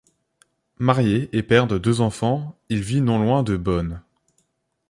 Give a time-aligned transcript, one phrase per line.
[0.79, 4.01] Marié et père de deux enfants, il vit non loin de Bonn.